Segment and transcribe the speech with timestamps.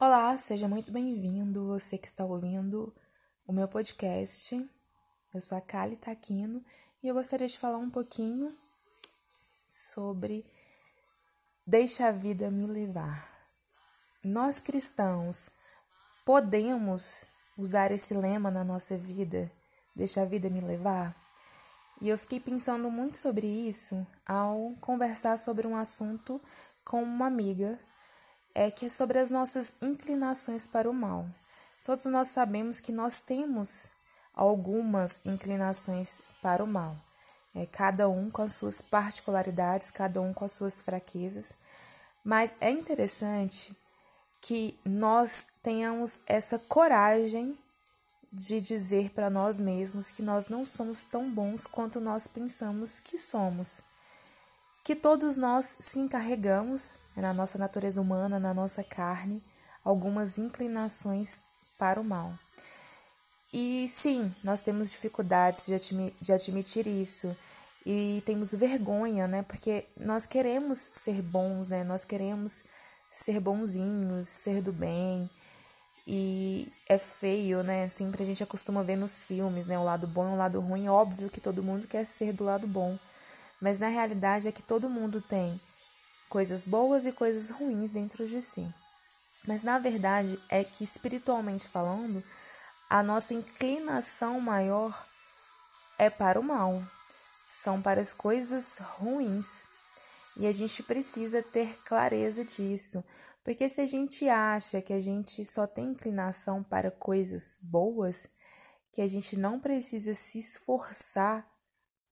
[0.00, 2.94] Olá, seja muito bem-vindo, você que está ouvindo
[3.44, 4.54] o meu podcast.
[5.34, 6.64] Eu sou a Kali Taquino
[7.02, 8.54] e eu gostaria de falar um pouquinho
[9.66, 10.46] sobre
[11.66, 13.28] Deixa a vida me levar.
[14.22, 15.50] Nós cristãos
[16.24, 17.26] podemos
[17.56, 19.50] usar esse lema na nossa vida,
[19.96, 21.12] deixa a vida me levar?
[22.00, 26.40] E eu fiquei pensando muito sobre isso ao conversar sobre um assunto
[26.84, 27.80] com uma amiga,
[28.54, 31.26] é que é sobre as nossas inclinações para o mal.
[31.84, 33.90] Todos nós sabemos que nós temos
[34.34, 36.96] algumas inclinações para o mal.
[37.54, 41.54] É, cada um com as suas particularidades, cada um com as suas fraquezas.
[42.22, 43.76] Mas é interessante
[44.40, 47.58] que nós tenhamos essa coragem
[48.32, 53.18] de dizer para nós mesmos que nós não somos tão bons quanto nós pensamos que
[53.18, 53.80] somos.
[54.88, 59.44] Que todos nós se encarregamos, na nossa natureza humana, na nossa carne,
[59.84, 61.42] algumas inclinações
[61.78, 62.32] para o mal.
[63.52, 67.36] E sim, nós temos dificuldades de, admi de admitir isso
[67.84, 69.42] e temos vergonha, né?
[69.42, 71.84] Porque nós queremos ser bons, né?
[71.84, 72.64] Nós queremos
[73.10, 75.28] ser bonzinhos, ser do bem.
[76.06, 77.90] E é feio, né?
[77.90, 79.78] Sempre a gente acostuma ver nos filmes, né?
[79.78, 80.88] O lado bom e o lado ruim.
[80.88, 82.98] Óbvio que todo mundo quer ser do lado bom.
[83.60, 85.60] Mas na realidade é que todo mundo tem
[86.28, 88.72] coisas boas e coisas ruins dentro de si.
[89.46, 92.22] Mas na verdade é que espiritualmente falando,
[92.88, 95.06] a nossa inclinação maior
[95.98, 96.82] é para o mal,
[97.50, 99.66] são para as coisas ruins.
[100.36, 103.02] E a gente precisa ter clareza disso,
[103.42, 108.28] porque se a gente acha que a gente só tem inclinação para coisas boas,
[108.92, 111.44] que a gente não precisa se esforçar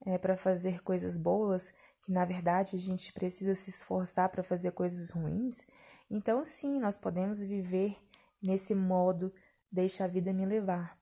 [0.04, 4.72] é, para fazer coisas boas, que na verdade a gente precisa se esforçar para fazer
[4.72, 5.66] coisas ruins,
[6.10, 7.96] então sim, nós podemos viver
[8.42, 9.32] nesse modo
[9.70, 10.98] deixa a vida me levar.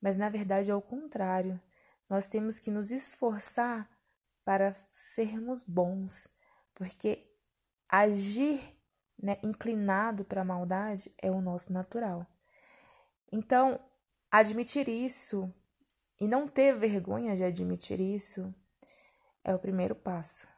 [0.00, 1.60] Mas na verdade é o contrário.
[2.08, 3.88] Nós temos que nos esforçar
[4.44, 6.26] para sermos bons,
[6.74, 7.22] porque
[7.88, 8.60] agir
[9.20, 12.26] né, inclinado para a maldade é o nosso natural.
[13.30, 13.78] Então,
[14.30, 15.52] admitir isso
[16.20, 18.54] e não ter vergonha de admitir isso
[19.44, 20.48] é o primeiro passo.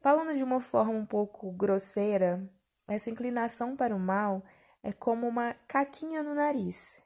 [0.00, 2.42] Falando de uma forma um pouco grosseira,
[2.88, 4.42] essa inclinação para o mal
[4.82, 6.96] é como uma caquinha no nariz.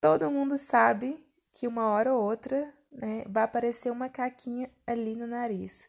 [0.00, 1.24] Todo mundo sabe
[1.54, 5.88] que uma hora ou outra né, vai aparecer uma caquinha ali no nariz,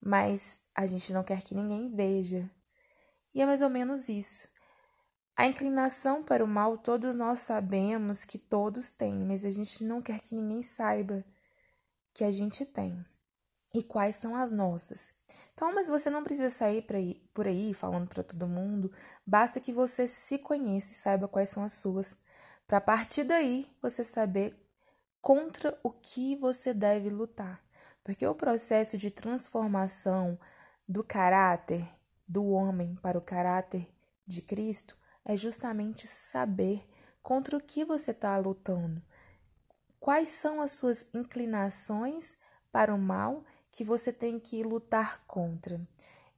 [0.00, 2.50] mas a gente não quer que ninguém veja.
[3.34, 4.48] E é mais ou menos isso.
[5.40, 10.02] A inclinação para o mal todos nós sabemos que todos têm, mas a gente não
[10.02, 11.24] quer que ninguém saiba
[12.12, 13.02] que a gente tem
[13.72, 15.14] e quais são as nossas.
[15.54, 16.84] Então, mas você não precisa sair
[17.32, 18.92] por aí falando para todo mundo,
[19.26, 22.14] basta que você se conheça e saiba quais são as suas,
[22.66, 24.54] para a partir daí você saber
[25.22, 27.64] contra o que você deve lutar.
[28.04, 30.38] Porque o processo de transformação
[30.86, 31.88] do caráter
[32.28, 33.88] do homem para o caráter
[34.26, 36.86] de Cristo é justamente saber
[37.22, 39.02] contra o que você está lutando.
[39.98, 42.38] Quais são as suas inclinações
[42.72, 45.80] para o mal que você tem que lutar contra.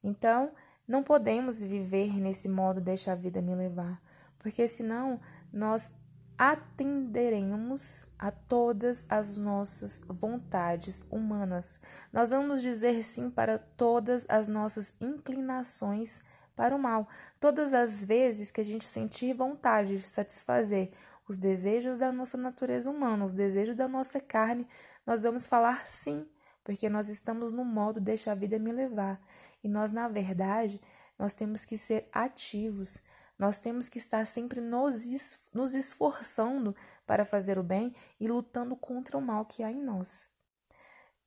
[0.03, 0.51] Então,
[0.87, 4.01] não podemos viver nesse modo deixa a vida me levar,
[4.39, 5.19] porque senão
[5.51, 5.93] nós
[6.37, 11.79] atenderemos a todas as nossas vontades humanas.
[12.11, 16.21] Nós vamos dizer sim para todas as nossas inclinações
[16.55, 17.07] para o mal.
[17.39, 20.91] Todas as vezes que a gente sentir vontade de satisfazer
[21.27, 24.67] os desejos da nossa natureza humana, os desejos da nossa carne,
[25.05, 26.27] nós vamos falar sim
[26.63, 29.19] porque nós estamos no modo deixa a vida me levar.
[29.63, 30.81] E nós, na verdade,
[31.19, 32.99] nós temos que ser ativos,
[33.37, 36.75] nós temos que estar sempre nos, es nos esforçando
[37.05, 40.27] para fazer o bem e lutando contra o mal que há em nós.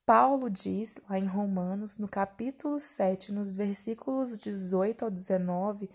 [0.07, 5.91] Paulo diz lá em Romanos, no capítulo 7, nos versículos 18 ao 19,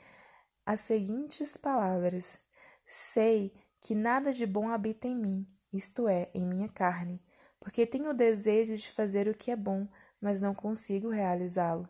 [0.66, 2.38] as seguintes palavras:
[2.86, 7.20] Sei que nada de bom habita em mim, isto é, em minha carne
[7.62, 9.88] porque tenho o desejo de fazer o que é bom,
[10.20, 11.88] mas não consigo realizá-lo.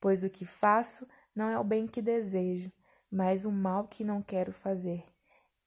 [0.00, 2.72] Pois o que faço não é o bem que desejo,
[3.10, 5.04] mas o mal que não quero fazer.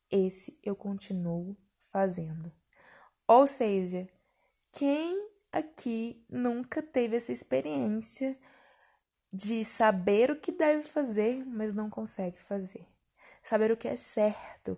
[0.10, 1.58] Esse eu continuo
[1.92, 2.52] fazendo.
[3.28, 4.08] Ou seja,
[4.72, 8.36] quem aqui nunca teve essa experiência
[9.32, 12.86] de saber o que deve fazer, mas não consegue fazer?
[13.44, 14.78] Saber o que é certo,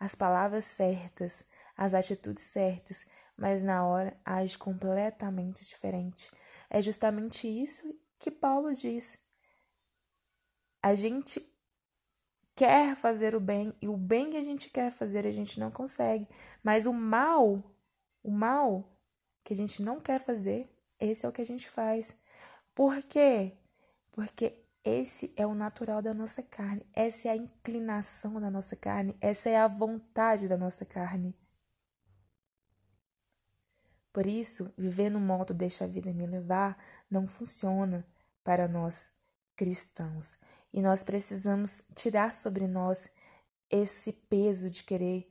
[0.00, 1.44] as palavras certas,
[1.76, 3.04] as atitudes certas,
[3.36, 6.30] mas na hora age completamente diferente.
[6.70, 9.18] É justamente isso que Paulo diz.
[10.82, 11.40] A gente
[12.54, 15.70] quer fazer o bem e o bem que a gente quer fazer a gente não
[15.70, 16.26] consegue,
[16.62, 17.62] mas o mal,
[18.22, 18.93] o mal
[19.44, 20.68] que a gente não quer fazer,
[20.98, 22.16] esse é o que a gente faz.
[22.74, 23.52] Por quê?
[24.10, 29.16] Porque esse é o natural da nossa carne, essa é a inclinação da nossa carne,
[29.20, 31.36] essa é a vontade da nossa carne.
[34.12, 36.78] Por isso, viver no modo deixa a vida me levar
[37.10, 38.06] não funciona
[38.44, 39.10] para nós
[39.56, 40.38] cristãos.
[40.72, 43.08] E nós precisamos tirar sobre nós
[43.70, 45.28] esse peso de querer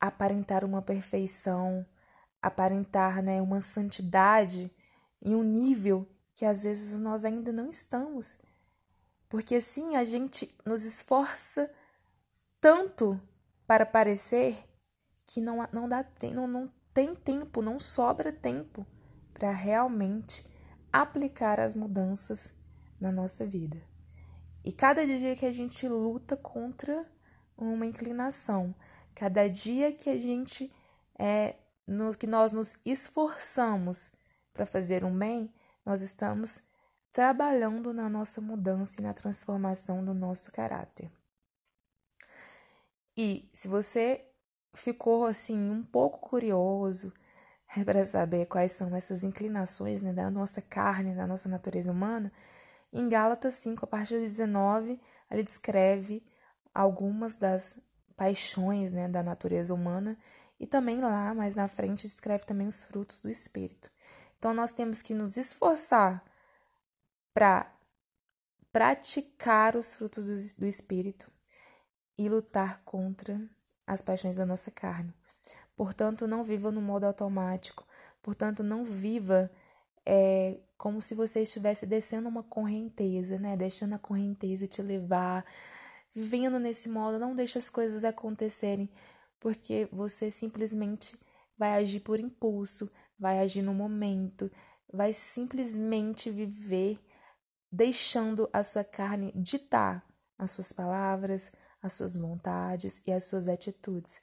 [0.00, 1.86] aparentar uma perfeição,
[2.42, 4.70] aparentar né, uma santidade
[5.22, 8.38] em um nível que às vezes nós ainda não estamos.
[9.28, 11.70] Porque assim a gente nos esforça
[12.60, 13.20] tanto
[13.66, 14.56] para parecer
[15.26, 16.04] que não, não, dá,
[16.34, 18.86] não, não tem tempo, não sobra tempo
[19.32, 20.44] para realmente
[20.92, 22.52] aplicar as mudanças
[23.00, 23.80] na nossa vida.
[24.64, 27.06] E cada dia que a gente luta contra
[27.56, 28.74] uma inclinação,
[29.14, 30.70] cada dia que a gente
[31.18, 31.54] é
[31.86, 34.12] no, que nós nos esforçamos
[34.52, 35.52] para fazer um bem,
[35.84, 36.62] nós estamos
[37.12, 41.10] trabalhando na nossa mudança e na transformação do nosso caráter.
[43.16, 44.24] E se você
[44.72, 47.12] ficou assim um pouco curioso
[47.84, 52.32] para saber quais são essas inclinações né, da nossa carne, da nossa natureza humana,
[52.92, 55.00] em Gálatas 5, a partir do 19,
[55.30, 56.24] ele descreve
[56.74, 57.78] algumas das
[58.16, 60.18] paixões né, da natureza humana
[60.60, 63.90] e também lá, mais na frente, descreve também os frutos do Espírito.
[64.38, 66.22] Então, nós temos que nos esforçar
[67.32, 67.72] para
[68.70, 71.30] praticar os frutos do, do Espírito
[72.18, 73.40] e lutar contra
[73.86, 75.14] as paixões da nossa carne.
[75.74, 77.86] Portanto, não viva no modo automático.
[78.22, 79.50] Portanto, não viva
[80.04, 83.56] é, como se você estivesse descendo uma correnteza, né?
[83.56, 85.42] Deixando a correnteza te levar,
[86.14, 87.18] vivendo nesse modo.
[87.18, 88.90] Não deixe as coisas acontecerem,
[89.40, 91.18] porque você simplesmente
[91.58, 94.50] vai agir por impulso, vai agir no momento,
[94.92, 97.00] vai simplesmente viver
[97.72, 100.04] deixando a sua carne ditar
[100.36, 101.52] as suas palavras,
[101.82, 104.20] as suas vontades e as suas atitudes.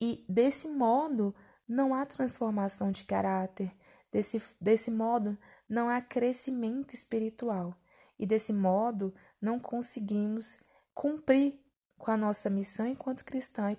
[0.00, 1.34] E desse modo
[1.66, 3.72] não há transformação de caráter,
[4.12, 5.36] desse, desse modo
[5.68, 7.76] não há crescimento espiritual,
[8.18, 10.62] e desse modo não conseguimos
[10.94, 11.60] cumprir
[11.98, 13.76] com a nossa missão enquanto cristã e,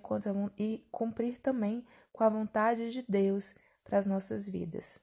[0.62, 5.00] e cumprir também com a vontade de Deus para as nossas vidas.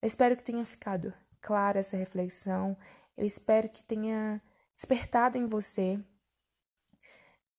[0.00, 2.76] Eu espero que tenha ficado clara essa reflexão,
[3.16, 4.42] eu espero que tenha
[4.74, 6.02] despertado em você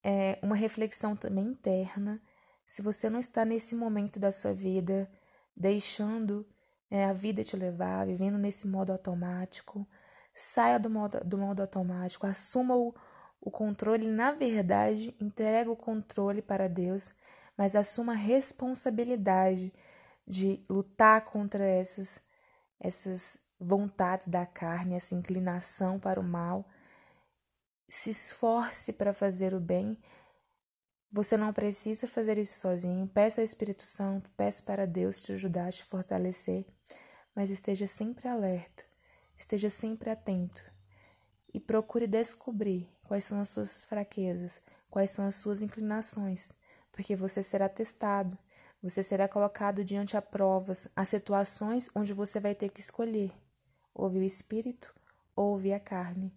[0.04, 2.22] é, uma reflexão também interna.
[2.66, 5.10] Se você não está nesse momento da sua vida,
[5.56, 6.48] deixando
[6.90, 9.88] é, a vida te levar, vivendo nesse modo automático,
[10.34, 12.94] saia do modo, do modo automático, assuma o,
[13.42, 14.08] o controle.
[14.08, 17.14] Na verdade, entrega o controle para Deus,
[17.58, 19.74] mas assuma a responsabilidade
[20.26, 22.22] de lutar contra essas,
[22.80, 26.66] essas vontades da carne, essa inclinação para o mal
[27.88, 29.98] se esforce para fazer o bem.
[31.12, 33.08] Você não precisa fazer isso sozinho.
[33.08, 36.66] Peça ao Espírito Santo, peça para Deus te ajudar, te fortalecer,
[37.34, 38.84] mas esteja sempre alerta,
[39.38, 40.64] esteja sempre atento
[41.54, 46.54] e procure descobrir quais são as suas fraquezas, quais são as suas inclinações,
[46.92, 48.38] porque você será testado,
[48.82, 53.32] você será colocado diante a provas, a situações onde você vai ter que escolher:
[53.94, 54.94] ouve o Espírito
[55.36, 56.36] ou a carne.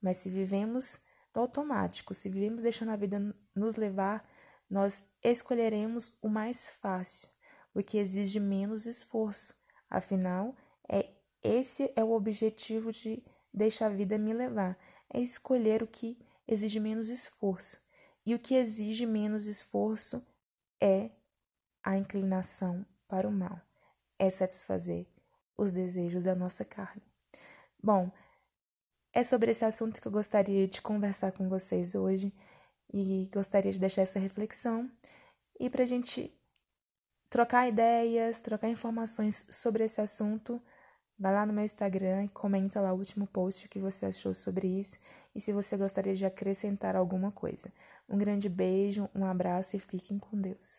[0.00, 1.00] Mas se vivemos
[1.34, 3.18] no automático, se vivemos deixando a vida
[3.54, 4.28] nos levar,
[4.68, 7.28] nós escolheremos o mais fácil,
[7.74, 9.54] o que exige menos esforço.
[9.88, 10.56] Afinal,
[10.88, 11.10] é
[11.42, 14.78] esse é o objetivo de deixar a vida me levar,
[15.12, 17.78] é escolher o que exige menos esforço.
[18.24, 20.24] E o que exige menos esforço
[20.80, 21.10] é
[21.82, 23.60] a inclinação para o mal,
[24.18, 25.06] é satisfazer
[25.56, 27.02] os desejos da nossa carne.
[27.82, 28.10] Bom,
[29.12, 32.32] é sobre esse assunto que eu gostaria de conversar com vocês hoje
[32.92, 34.90] e gostaria de deixar essa reflexão
[35.58, 36.32] e para a gente
[37.28, 40.60] trocar ideias, trocar informações sobre esse assunto.
[41.20, 44.66] Vai lá no meu Instagram e comenta lá o último post que você achou sobre
[44.66, 44.98] isso
[45.34, 47.70] e se você gostaria de acrescentar alguma coisa.
[48.08, 50.78] Um grande beijo, um abraço e fiquem com Deus.